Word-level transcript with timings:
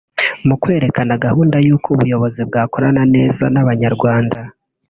mu 0.47 0.55
kwerekana 0.61 1.13
gahunda 1.25 1.57
y’uko 1.65 1.87
ubuyobozi 1.95 2.41
bwakorana 2.49 3.03
neza 3.15 3.43
n’abanyarwanda 3.53 4.39